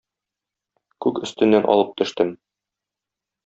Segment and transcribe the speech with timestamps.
[1.07, 2.35] Күк өстеннән алып төштем.